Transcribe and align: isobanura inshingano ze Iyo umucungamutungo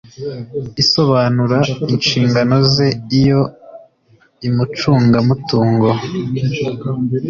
isobanura 0.83 1.57
inshingano 1.91 2.55
ze 2.73 2.87
Iyo 3.19 3.41
umucungamutungo 4.47 5.87